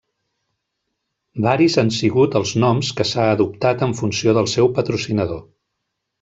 [1.45, 5.47] Varis han sigut els noms que s'ha adoptat en funció del seu patrocinador.